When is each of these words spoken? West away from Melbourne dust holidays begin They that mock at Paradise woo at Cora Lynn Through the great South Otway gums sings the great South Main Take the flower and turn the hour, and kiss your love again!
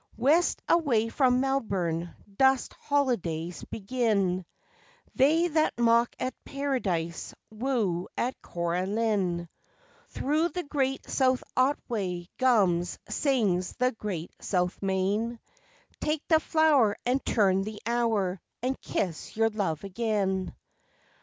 West 0.17 0.63
away 0.67 1.09
from 1.09 1.41
Melbourne 1.41 2.15
dust 2.35 2.73
holidays 2.73 3.63
begin 3.65 4.45
They 5.13 5.47
that 5.49 5.77
mock 5.77 6.15
at 6.19 6.33
Paradise 6.43 7.35
woo 7.51 8.07
at 8.17 8.41
Cora 8.41 8.87
Lynn 8.87 9.47
Through 10.09 10.49
the 10.49 10.63
great 10.63 11.07
South 11.07 11.43
Otway 11.55 12.27
gums 12.39 12.97
sings 13.09 13.73
the 13.73 13.91
great 13.91 14.31
South 14.43 14.75
Main 14.81 15.39
Take 15.99 16.27
the 16.27 16.39
flower 16.39 16.97
and 17.05 17.23
turn 17.23 17.61
the 17.61 17.79
hour, 17.85 18.41
and 18.63 18.81
kiss 18.81 19.37
your 19.37 19.51
love 19.51 19.83
again! 19.83 20.55